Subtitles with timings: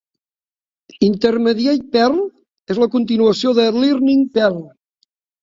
[1.07, 2.17] "Intermediate Perl"
[2.77, 4.61] és la continuació de "Learning Perl".